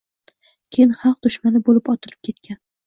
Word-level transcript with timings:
Keyin 0.77 0.95
xalq 1.03 1.21
dushmani 1.29 1.65
bo‘lib 1.69 1.95
otilib 1.97 2.29
ketgan. 2.31 2.63